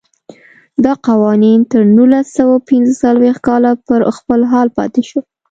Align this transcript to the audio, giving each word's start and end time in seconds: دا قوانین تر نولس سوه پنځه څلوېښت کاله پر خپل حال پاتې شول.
دا 0.83 0.93
قوانین 1.07 1.59
تر 1.71 1.81
نولس 1.95 2.27
سوه 2.37 2.55
پنځه 2.69 2.93
څلوېښت 3.03 3.41
کاله 3.47 3.71
پر 3.87 3.99
خپل 4.17 4.39
حال 4.51 4.67
پاتې 4.77 5.01
شول. 5.07 5.25